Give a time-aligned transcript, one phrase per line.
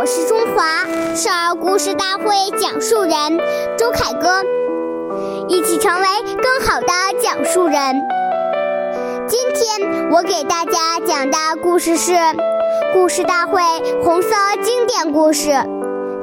[0.00, 2.24] 我是中华少儿故事大会
[2.58, 3.12] 讲述人
[3.76, 4.42] 周凯歌，
[5.46, 6.06] 一起成为
[6.42, 6.86] 更好的
[7.20, 8.00] 讲述人。
[9.28, 12.12] 今天我给大家讲的故事是
[12.94, 13.60] 《故事大会
[14.02, 14.30] 红色
[14.62, 15.50] 经典故事》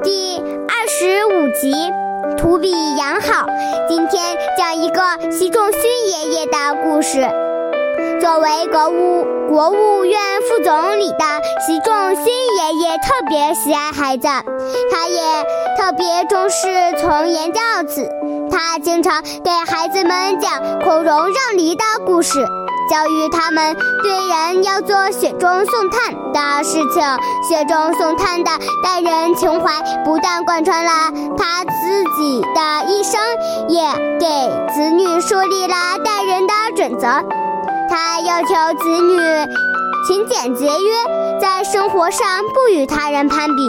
[0.02, 1.71] 第二十五集
[2.35, 3.46] 《图比养好》。
[3.88, 7.46] 今天讲一个习仲勋爷爷的故事。
[8.20, 11.26] 作为国务国务院副总理的
[11.66, 14.27] 习仲勋爷爷特别喜爱孩子，
[14.91, 15.43] 他也
[15.77, 16.67] 特别重视
[16.99, 18.09] 从严教子。
[18.49, 22.43] 他经常给孩子们讲孔融让梨的故事，
[22.90, 27.04] 教育他们对人要做雪中送炭的事情。
[27.48, 28.51] 雪中送炭的
[28.84, 30.91] 待人情怀，不但贯穿了
[31.38, 33.20] 他自己的一生，
[33.70, 33.82] 也
[34.20, 34.26] 给
[34.73, 37.46] 子女树立了待人的准则。
[37.90, 38.48] 他要求
[38.80, 39.18] 子女
[40.07, 43.68] 勤俭节约，在生活上不与他人攀比。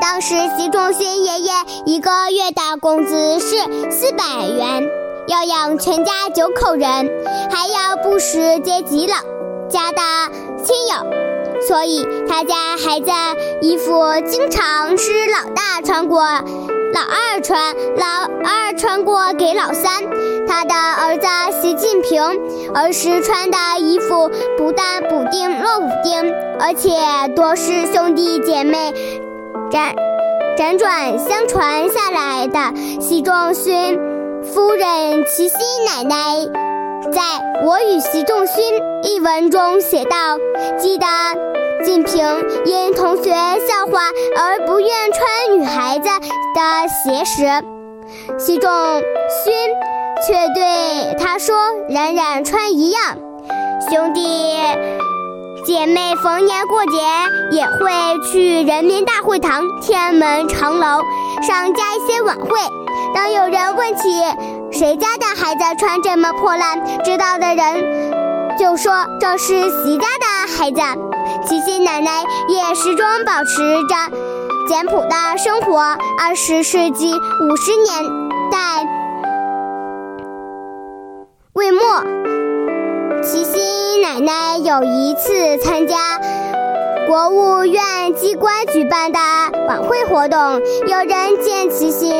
[0.00, 1.52] 当时习仲勋爷爷
[1.86, 3.56] 一个月的工资是
[3.90, 4.88] 四百元，
[5.28, 7.10] 要养全家九口人，
[7.50, 9.16] 还要不时接济老
[9.68, 10.00] 家的
[10.62, 13.10] 亲友，所以他家孩子
[13.60, 16.22] 衣服经常是老大穿过。
[16.94, 18.06] 老二穿，老
[18.44, 19.90] 二穿过给老三。
[20.46, 21.26] 他的儿子
[22.08, 22.22] 平
[22.74, 26.90] 儿时穿的衣服不但补丁落补丁，而且
[27.34, 28.92] 多是兄弟姐妹
[29.70, 29.94] 辗
[30.56, 33.00] 辗转相传下来的。
[33.00, 33.98] 习仲勋
[34.42, 36.46] 夫人齐心奶奶
[37.10, 37.22] 在
[37.64, 38.62] 我与习仲勋
[39.02, 40.16] 一文中写道
[40.78, 41.06] ：“记得。”
[41.84, 42.24] 晋平
[42.64, 44.00] 因同学笑话
[44.38, 47.62] 而不愿穿女孩子的鞋时，
[48.38, 48.70] 习仲
[49.44, 49.52] 勋
[50.26, 51.14] 却对
[51.88, 53.16] ：“冉冉穿一样。”
[53.90, 54.22] 兄弟
[55.64, 56.98] 姐妹逢年过节
[57.50, 57.90] 也会
[58.30, 61.02] 去人民大会堂、天安门长楼
[61.42, 62.58] 上加一些晚会。
[63.14, 64.22] 当有人问起
[64.72, 70.80] 谁家的孩子穿这么破烂，知道的人就说这是习家的孩子。
[71.46, 74.16] 齐心奶奶也始终保持着
[74.68, 75.78] 简朴的生活。
[76.18, 78.04] 二十世纪五十年
[78.50, 78.58] 代
[83.24, 86.20] 齐心奶奶有一次参加
[87.08, 87.82] 国务院
[88.14, 89.18] 机关举办的
[89.66, 90.38] 晚会活动，
[90.86, 92.12] 有人见齐心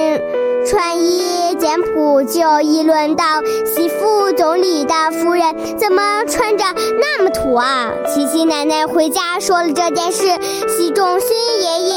[0.67, 3.25] 穿衣简朴，就议论道
[3.67, 6.65] ：“习副总理的夫人怎么穿着
[6.99, 10.23] 那么土啊？”琪琪奶奶回家说了这件事，
[10.69, 11.29] 习仲勋
[11.61, 11.97] 爷爷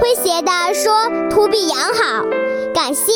[0.00, 0.92] 诙谐地说
[1.30, 2.24] ：“土比洋好。”
[2.74, 3.12] 感谢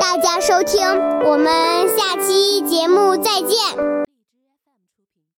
[0.00, 0.84] 大家收听，
[1.24, 3.93] 我们下期节目再见。